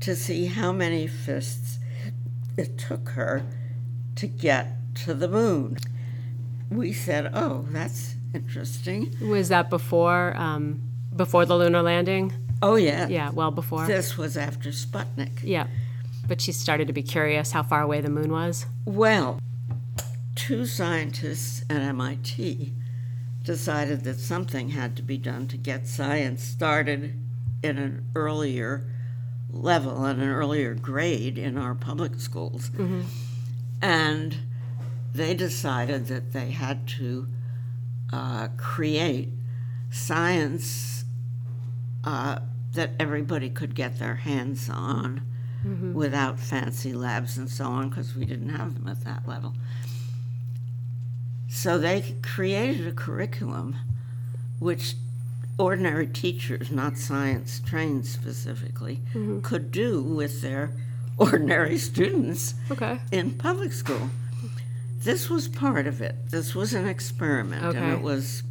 to 0.00 0.14
see 0.14 0.46
how 0.46 0.72
many 0.72 1.06
fists 1.06 1.78
it 2.56 2.78
took 2.78 3.10
her 3.10 3.44
to 4.16 4.26
get 4.26 4.72
to 5.04 5.14
the 5.14 5.28
moon. 5.28 5.76
We 6.70 6.92
said, 6.92 7.30
"Oh, 7.34 7.66
that's 7.70 8.16
interesting." 8.34 9.14
Was 9.20 9.48
that 9.48 9.70
before 9.70 10.36
um, 10.36 10.80
before 11.14 11.46
the 11.46 11.56
lunar 11.56 11.82
landing? 11.82 12.32
Oh 12.62 12.76
yeah, 12.76 13.06
Yeah, 13.08 13.30
well 13.30 13.50
before. 13.50 13.86
This 13.86 14.16
was 14.16 14.36
after 14.36 14.70
Sputnik. 14.70 15.42
Yeah. 15.42 15.66
But 16.26 16.40
she 16.40 16.52
started 16.52 16.86
to 16.88 16.92
be 16.92 17.02
curious 17.02 17.52
how 17.52 17.62
far 17.62 17.82
away 17.82 18.00
the 18.00 18.08
moon 18.10 18.32
was. 18.32 18.66
Well, 18.84 19.38
two 20.34 20.66
scientists 20.66 21.64
at 21.70 21.82
MIT 21.82 22.72
decided 23.44 24.02
that 24.04 24.18
something 24.18 24.70
had 24.70 24.96
to 24.96 25.02
be 25.02 25.18
done 25.18 25.46
to 25.48 25.56
get 25.56 25.86
science 25.86 26.42
started 26.42 27.14
in 27.62 27.78
an 27.78 28.04
earlier 28.14 28.84
level, 29.50 30.06
at 30.06 30.16
an 30.16 30.28
earlier 30.28 30.74
grade 30.74 31.38
in 31.38 31.56
our 31.56 31.74
public 31.74 32.20
schools. 32.20 32.70
And 33.82 34.36
they 35.14 35.34
decided 35.34 36.06
that 36.06 36.32
they 36.32 36.50
had 36.50 36.86
to 36.88 37.26
uh, 38.12 38.48
create 38.56 39.30
science 39.90 41.04
uh, 42.04 42.38
that 42.74 42.90
everybody 43.00 43.48
could 43.48 43.74
get 43.74 43.98
their 43.98 44.16
hands 44.16 44.68
on 44.68 45.22
without 45.94 46.38
fancy 46.38 46.92
labs 46.92 47.36
and 47.38 47.50
so 47.50 47.64
on, 47.64 47.88
because 47.88 48.14
we 48.14 48.24
didn't 48.24 48.50
have 48.50 48.74
them 48.74 48.86
at 48.86 49.02
that 49.04 49.26
level. 49.26 49.54
So 51.48 51.78
they 51.78 52.14
created 52.22 52.86
a 52.86 52.92
curriculum 52.92 53.76
which 54.60 54.94
ordinary 55.58 56.06
teachers, 56.06 56.70
not 56.70 56.96
science 56.98 57.60
trained 57.60 58.06
specifically, 58.06 59.00
mm-hmm. 59.14 59.40
could 59.40 59.70
do 59.70 60.02
with 60.02 60.42
their 60.42 60.70
ordinary 61.18 61.78
students 61.78 62.54
Okay. 62.70 62.98
in 63.10 63.32
public 63.32 63.72
school. 63.72 64.10
This 64.98 65.30
was 65.30 65.48
part 65.48 65.86
of 65.86 66.00
it. 66.02 66.16
This 66.30 66.54
was 66.54 66.74
an 66.74 66.88
experiment, 66.88 67.76
and 67.76 67.92
it 67.92 68.02
was. 68.02 68.42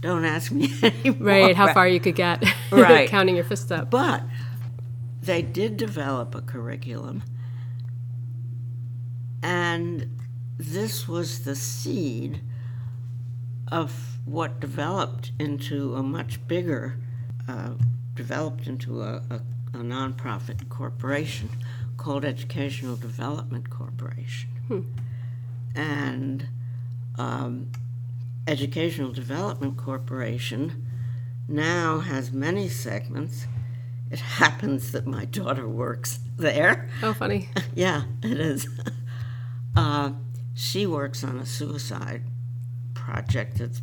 Don't 0.00 0.24
ask 0.24 0.50
me 0.52 0.68
anymore. 0.82 1.28
Right, 1.28 1.56
how 1.56 1.72
far 1.72 1.88
you 1.88 2.00
could 2.00 2.16
get. 2.16 2.44
Right. 2.72 3.08
Counting 3.08 3.36
your 3.36 3.44
fists 3.44 3.70
up. 3.70 3.88
But 3.90 4.24
they 5.22 5.40
did 5.42 5.76
develop 5.76 6.34
a 6.34 6.40
curriculum, 6.40 7.22
And 9.42 10.18
this 10.58 11.06
was 11.06 11.44
the 11.44 11.54
seed 11.54 12.40
of 13.74 14.18
what 14.24 14.60
developed 14.60 15.32
into 15.40 15.96
a 15.96 16.02
much 16.02 16.46
bigger, 16.46 16.96
uh, 17.48 17.70
developed 18.14 18.68
into 18.68 19.02
a, 19.02 19.16
a, 19.28 19.40
a 19.74 19.78
nonprofit 19.78 20.68
corporation 20.68 21.48
called 21.96 22.24
Educational 22.24 22.94
Development 22.94 23.68
Corporation. 23.68 24.48
Hmm. 24.68 24.80
And 25.74 26.46
um, 27.18 27.72
Educational 28.46 29.10
Development 29.10 29.76
Corporation 29.76 30.86
now 31.48 31.98
has 31.98 32.30
many 32.30 32.68
segments. 32.68 33.48
It 34.08 34.20
happens 34.38 34.92
that 34.92 35.04
my 35.04 35.24
daughter 35.24 35.68
works 35.68 36.20
there. 36.36 36.88
Oh, 37.02 37.12
funny. 37.12 37.48
yeah, 37.74 38.04
it 38.22 38.38
is. 38.38 38.68
Uh, 39.76 40.12
she 40.54 40.86
works 40.86 41.24
on 41.24 41.36
a 41.40 41.44
suicide 41.44 42.22
project 43.04 43.58
that's 43.58 43.82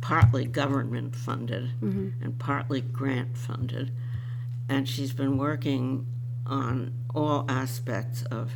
partly 0.00 0.44
government 0.44 1.14
funded 1.14 1.70
mm-hmm. 1.80 2.08
and 2.22 2.38
partly 2.38 2.80
grant 2.80 3.36
funded. 3.36 3.92
And 4.68 4.88
she's 4.88 5.12
been 5.12 5.38
working 5.38 6.06
on 6.44 6.92
all 7.14 7.44
aspects 7.48 8.24
of 8.24 8.52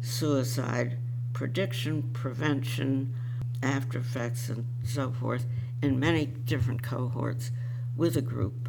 suicide 0.00 0.96
prediction, 1.32 2.10
prevention, 2.12 3.14
after 3.62 3.98
effects, 3.98 4.48
and 4.48 4.64
so 4.84 5.10
forth 5.10 5.46
in 5.82 5.98
many 5.98 6.26
different 6.26 6.82
cohorts 6.82 7.50
with 7.96 8.16
a 8.16 8.22
group 8.22 8.68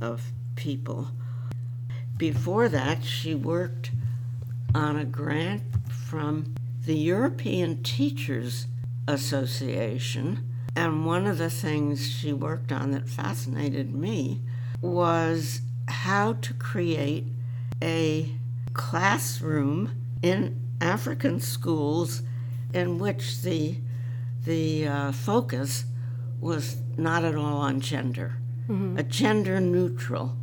of 0.00 0.32
people. 0.56 1.08
Before 2.16 2.68
that, 2.68 3.04
she 3.04 3.34
worked 3.34 3.90
on 4.74 4.96
a 4.96 5.04
grant 5.04 5.62
from 5.90 6.54
the 6.86 6.96
European 6.96 7.82
Teachers 7.82 8.66
Association. 9.08 10.48
And 10.74 11.04
one 11.04 11.26
of 11.26 11.38
the 11.38 11.50
things 11.50 12.10
she 12.10 12.32
worked 12.32 12.72
on 12.72 12.92
that 12.92 13.08
fascinated 13.08 13.94
me 13.94 14.40
was 14.80 15.60
how 15.88 16.34
to 16.34 16.54
create 16.54 17.26
a 17.82 18.30
classroom 18.72 19.92
in 20.22 20.58
African 20.80 21.40
schools 21.40 22.22
in 22.72 22.98
which 22.98 23.42
the 23.42 23.76
the 24.44 24.88
uh, 24.88 25.12
focus 25.12 25.84
was 26.40 26.76
not 26.96 27.24
at 27.24 27.36
all 27.36 27.58
on 27.58 27.80
gender, 27.80 28.38
a 28.98 29.02
gender 29.04 29.60
neutral 29.60 30.36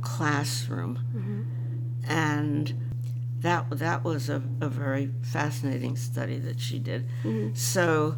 classroom, 0.00 0.98
and 2.06 2.72
that 3.44 3.68
that 3.70 4.02
was 4.04 4.30
a, 4.30 4.42
a 4.62 4.68
very 4.68 5.10
fascinating 5.20 5.96
study 5.96 6.38
that 6.38 6.58
she 6.58 6.78
did. 6.78 7.06
Mm-hmm. 7.22 7.54
So 7.54 8.16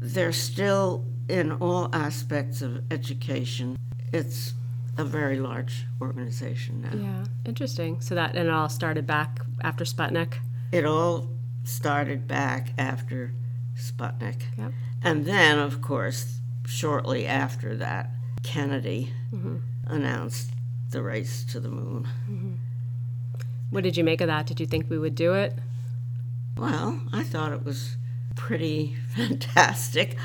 they're 0.00 0.32
still 0.32 1.04
in 1.28 1.50
all 1.50 1.90
aspects 1.92 2.62
of 2.62 2.80
education. 2.92 3.76
It's 4.12 4.54
a 4.96 5.04
very 5.04 5.40
large 5.40 5.86
organization 6.00 6.80
now. 6.82 6.94
Yeah, 6.94 7.24
interesting. 7.44 8.00
So 8.00 8.14
that 8.14 8.36
and 8.36 8.48
it 8.48 8.54
all 8.54 8.68
started 8.68 9.04
back 9.04 9.40
after 9.62 9.84
Sputnik. 9.84 10.34
It 10.70 10.84
all 10.84 11.28
started 11.64 12.28
back 12.28 12.72
after 12.78 13.34
Sputnik. 13.76 14.42
Yep. 14.56 14.72
And 15.02 15.26
then, 15.26 15.58
of 15.58 15.82
course, 15.82 16.38
shortly 16.66 17.26
after 17.26 17.76
that, 17.78 18.10
Kennedy 18.44 19.12
mm-hmm. 19.34 19.56
announced 19.86 20.50
the 20.90 21.02
race 21.02 21.42
to 21.46 21.58
the 21.58 21.68
moon. 21.68 22.06
Mm-hmm. 22.30 22.54
What 23.72 23.84
did 23.84 23.96
you 23.96 24.04
make 24.04 24.20
of 24.20 24.26
that? 24.26 24.44
Did 24.44 24.60
you 24.60 24.66
think 24.66 24.90
we 24.90 24.98
would 24.98 25.14
do 25.14 25.32
it? 25.32 25.54
Well, 26.58 27.00
I 27.10 27.22
thought 27.22 27.52
it 27.52 27.64
was 27.64 27.96
pretty 28.36 28.96
fantastic. 29.16 30.18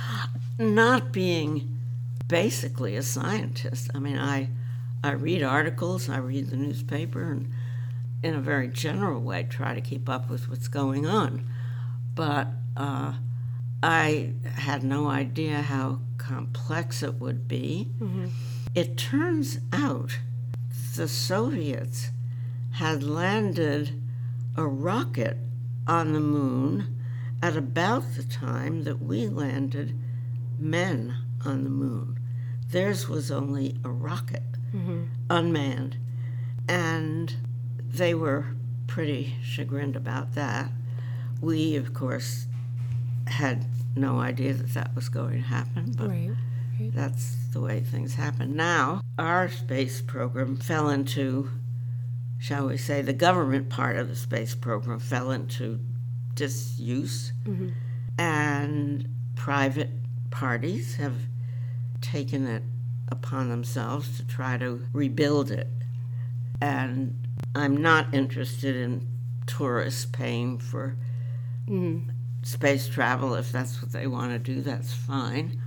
Not 0.60 1.14
being 1.14 1.78
basically 2.28 2.98
a 2.98 3.02
scientist. 3.02 3.90
I 3.96 4.00
mean, 4.00 4.18
I, 4.18 4.50
I 5.02 5.12
read 5.12 5.44
articles, 5.44 6.10
I 6.10 6.18
read 6.18 6.50
the 6.50 6.58
newspaper, 6.58 7.32
and 7.32 7.50
in 8.22 8.34
a 8.34 8.42
very 8.42 8.68
general 8.68 9.22
way 9.22 9.48
try 9.50 9.74
to 9.74 9.80
keep 9.80 10.10
up 10.10 10.30
with 10.30 10.50
what's 10.50 10.68
going 10.68 11.06
on. 11.06 11.50
But 12.16 12.50
uh, 12.76 13.14
I 13.82 14.34
had 14.56 14.84
no 14.84 15.08
idea 15.08 15.62
how 15.62 16.02
complex 16.18 17.02
it 17.02 17.14
would 17.14 17.48
be. 17.48 17.92
It 18.76 18.98
turns 18.98 19.60
out 19.72 20.20
the 20.98 21.08
Soviets 21.08 22.10
had 22.78 23.02
landed 23.02 24.00
a 24.56 24.66
rocket 24.66 25.36
on 25.88 26.14
the 26.14 26.20
moon 26.20 26.96
at 27.42 27.58
about 27.58 28.04
the 28.16 28.24
time 28.24 28.84
that 28.84 29.02
we 29.02 29.28
landed 29.28 30.00
men 30.60 31.16
on 31.44 31.64
the 31.64 31.70
moon. 31.72 32.20
Theirs 32.70 33.08
was 33.10 33.32
only 33.32 33.78
a 33.84 33.90
rocket, 33.90 34.44
mm-hmm. 34.76 35.06
unmanned. 35.30 35.98
And 36.68 37.36
they 37.80 38.14
were 38.14 38.46
pretty 38.86 39.34
chagrined 39.42 39.96
about 39.96 40.34
that. 40.36 40.70
We, 41.42 41.76
of 41.78 41.96
course, 41.96 42.46
had 43.26 43.66
no 43.96 44.20
idea 44.20 44.54
that 44.54 44.74
that 44.76 44.94
was 44.96 45.10
going 45.10 45.42
to 45.42 45.48
happen, 45.48 45.94
but 45.98 46.10
Right. 46.10 46.32
that's 46.94 47.38
the 47.54 47.60
way 47.62 47.80
things 47.80 48.14
happen. 48.14 48.56
Now, 48.56 49.02
our 49.18 49.50
space 49.50 50.00
program 50.02 50.58
fell 50.58 50.90
into, 50.90 51.50
shall 52.40 52.68
we 52.68 52.78
say, 52.78 53.02
the 53.02 53.14
government 53.14 53.70
part 53.70 53.98
of 53.98 54.08
the 54.08 54.16
space 54.16 54.56
program 54.56 55.00
fell 55.00 55.32
into 55.32 55.80
disuse, 56.36 57.34
mm-hmm. 57.44 57.70
and 58.18 59.08
private 59.36 59.90
parties 60.30 60.96
have 60.96 61.16
taken 62.02 62.46
it 62.48 62.64
upon 63.10 63.50
themselves 63.50 64.18
to 64.18 64.28
try 64.28 64.58
to 64.58 64.86
rebuild 64.94 65.52
it. 65.52 65.68
And 66.62 67.28
I'm 67.56 67.78
not 67.78 68.14
interested 68.14 68.76
in 68.76 69.08
tourists 69.46 70.06
paying 70.06 70.58
for 70.58 70.96
mm-hmm. 71.68 72.10
space 72.44 72.88
travel. 72.88 73.34
If 73.36 73.52
that's 73.52 73.82
what 73.82 73.92
they 73.92 74.08
want 74.08 74.32
to 74.32 74.40
do, 74.40 74.62
that's 74.62 74.94
fine. 74.94 75.62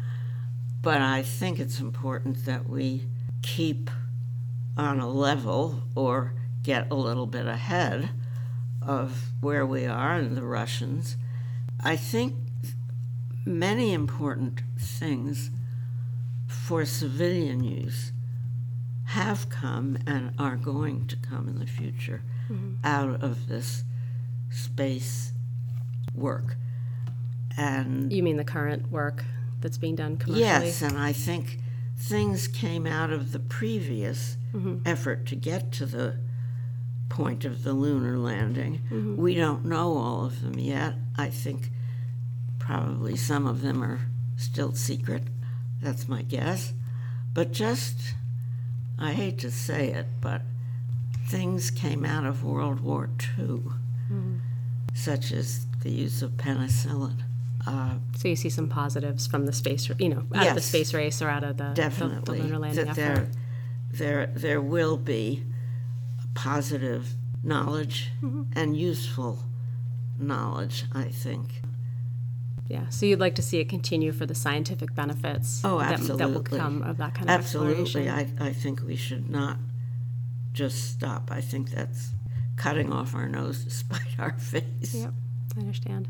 But 0.82 1.00
I 1.00 1.22
think 1.22 1.58
it's 1.58 1.80
important 1.80 2.44
that 2.46 2.68
we 2.68 3.06
keep 3.42 3.90
on 4.76 5.00
a 5.00 5.08
level 5.08 5.82
or 5.94 6.34
get 6.62 6.90
a 6.90 6.94
little 6.94 7.26
bit 7.26 7.46
ahead 7.46 8.10
of 8.82 9.32
where 9.40 9.66
we 9.66 9.86
are 9.86 10.14
and 10.14 10.36
the 10.36 10.44
Russians. 10.44 11.16
I 11.82 11.96
think 11.96 12.34
many 13.44 13.92
important 13.92 14.60
things 14.78 15.50
for 16.46 16.84
civilian 16.84 17.64
use 17.64 18.12
have 19.06 19.48
come 19.48 19.98
and 20.06 20.32
are 20.38 20.56
going 20.56 21.06
to 21.08 21.16
come 21.16 21.48
in 21.48 21.58
the 21.58 21.66
future 21.66 22.22
mm-hmm. 22.50 22.74
out 22.84 23.22
of 23.22 23.48
this 23.48 23.84
space 24.50 25.32
work. 26.14 26.56
And 27.56 28.12
You 28.12 28.22
mean 28.22 28.36
the 28.36 28.44
current 28.44 28.90
work 28.90 29.24
that's 29.60 29.78
being 29.78 29.96
done 29.96 30.16
commercially? 30.16 30.44
Yes, 30.44 30.82
and 30.82 30.96
I 30.96 31.12
think 31.12 31.58
things 31.96 32.48
came 32.48 32.86
out 32.86 33.10
of 33.10 33.32
the 33.32 33.38
previous 33.38 34.36
mm-hmm. 34.54 34.78
effort 34.86 35.26
to 35.26 35.36
get 35.36 35.72
to 35.72 35.86
the 35.86 36.16
point 37.10 37.44
of 37.44 37.62
the 37.64 37.72
lunar 37.74 38.16
landing. 38.16 39.16
We 39.18 39.34
don't 39.34 39.66
know 39.66 39.98
all 39.98 40.24
of 40.24 40.40
them 40.42 40.58
yet. 40.58 40.94
I 41.18 41.28
think 41.28 41.68
probably 42.58 43.16
some 43.16 43.46
of 43.46 43.60
them 43.60 43.82
are 43.82 44.00
still 44.38 44.72
secret. 44.72 45.24
That's 45.82 46.08
my 46.08 46.22
guess. 46.22 46.72
But 47.34 47.52
just, 47.52 47.96
I 48.98 49.12
hate 49.12 49.38
to 49.40 49.50
say 49.50 49.88
it, 49.92 50.06
but 50.22 50.42
things 51.26 51.70
came 51.70 52.04
out 52.04 52.24
of 52.24 52.42
World 52.44 52.80
War 52.80 53.10
II, 53.38 53.60
such 54.94 55.32
as 55.32 55.66
the 55.82 55.90
use 55.90 56.22
of 56.22 56.32
penicillin. 56.32 57.22
Uh, 57.66 57.94
So 58.16 58.28
you 58.28 58.36
see 58.36 58.48
some 58.50 58.68
positives 58.68 59.26
from 59.26 59.46
the 59.46 59.52
space, 59.52 59.88
you 59.98 60.08
know, 60.08 60.24
out 60.34 60.48
of 60.48 60.54
the 60.54 60.60
space 60.60 60.94
race 60.94 61.20
or 61.22 61.28
out 61.28 61.44
of 61.44 61.56
the, 61.56 61.68
the- 61.68 61.74
definitely 61.74 62.38
the, 62.38 62.44
lunar 62.44 62.58
landing 62.58 62.84
that 62.86 62.98
effort. 62.98 63.28
there, 63.92 64.26
there, 64.26 64.26
there 64.34 64.60
will 64.62 64.96
be 64.96 65.44
positive 66.34 67.14
knowledge 67.42 68.10
Mm-hmm. 68.22 68.42
and 68.54 68.76
useful 68.76 69.38
knowledge. 70.18 70.84
I 70.92 71.04
think. 71.04 71.62
Yeah. 72.68 72.88
So 72.88 73.04
you'd 73.06 73.18
like 73.18 73.34
to 73.34 73.42
see 73.42 73.58
it 73.58 73.68
continue 73.68 74.12
for 74.12 74.26
the 74.26 74.34
scientific 74.34 74.94
benefits 74.94 75.60
Oh, 75.64 75.80
that, 75.80 75.98
that 76.18 76.30
will 76.30 76.42
come 76.42 76.82
of 76.82 76.98
that 76.98 77.14
kind 77.14 77.28
of 77.28 77.34
Absolutely. 77.34 78.08
I, 78.08 78.28
I 78.38 78.52
think 78.52 78.82
we 78.86 78.94
should 78.94 79.28
not 79.28 79.56
just 80.52 80.90
stop. 80.92 81.30
I 81.32 81.40
think 81.40 81.70
that's 81.70 82.10
cutting 82.56 82.92
off 82.92 83.14
our 83.14 83.28
nose 83.28 83.64
to 83.64 83.70
spite 83.82 84.14
our 84.20 84.32
face. 84.38 84.94
Yep, 84.94 85.12
I 85.56 85.60
understand. 85.60 86.06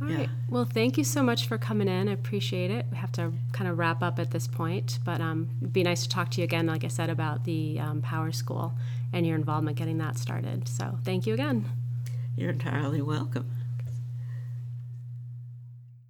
All 0.00 0.08
right. 0.08 0.20
Yeah. 0.20 0.26
Well, 0.48 0.64
thank 0.64 0.96
you 0.98 1.04
so 1.04 1.22
much 1.22 1.46
for 1.46 1.58
coming 1.58 1.86
in. 1.86 2.08
I 2.08 2.12
appreciate 2.12 2.70
it. 2.72 2.86
We 2.90 2.96
have 2.96 3.12
to 3.12 3.32
kind 3.52 3.70
of 3.70 3.78
wrap 3.78 4.02
up 4.02 4.18
at 4.18 4.30
this 4.32 4.48
point, 4.48 4.98
but 5.04 5.20
um, 5.20 5.50
it'd 5.60 5.72
be 5.72 5.82
nice 5.84 6.02
to 6.04 6.08
talk 6.08 6.30
to 6.32 6.40
you 6.40 6.44
again, 6.44 6.66
like 6.66 6.82
I 6.84 6.88
said, 6.88 7.10
about 7.10 7.44
the 7.44 7.78
um, 7.78 8.00
Power 8.02 8.32
School 8.32 8.72
and 9.12 9.26
your 9.26 9.36
involvement 9.36 9.76
getting 9.76 9.98
that 9.98 10.18
started. 10.18 10.68
So 10.68 10.98
thank 11.04 11.26
you 11.26 11.34
again. 11.34 11.64
You're 12.36 12.50
entirely 12.50 13.02
welcome. 13.02 13.59